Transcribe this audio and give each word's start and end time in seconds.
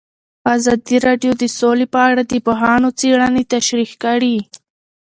ازادي 0.55 0.97
راډیو 1.07 1.33
د 1.41 1.43
سوله 1.57 1.85
په 1.93 1.99
اړه 2.09 2.21
د 2.25 2.33
پوهانو 2.45 2.89
څېړنې 2.99 3.43
تشریح 3.53 3.91
کړې. 4.03 4.37